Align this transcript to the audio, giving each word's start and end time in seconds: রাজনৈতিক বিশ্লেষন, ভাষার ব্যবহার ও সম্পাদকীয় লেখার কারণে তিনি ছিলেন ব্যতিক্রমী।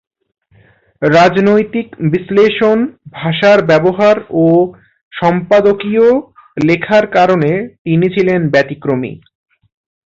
রাজনৈতিক 1.01 1.87
বিশ্লেষন, 2.11 2.77
ভাষার 3.13 3.59
ব্যবহার 3.65 4.15
ও 4.43 4.45
সম্পাদকীয় 5.13 6.07
লেখার 6.57 7.05
কারণে 7.07 7.51
তিনি 7.85 8.07
ছিলেন 8.15 8.39
ব্যতিক্রমী। 8.49 9.11